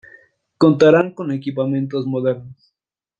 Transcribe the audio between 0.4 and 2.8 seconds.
Contarán con equipamientos modernos.